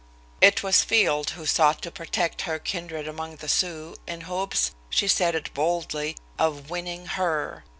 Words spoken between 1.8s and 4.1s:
to protect her kindred among the Sioux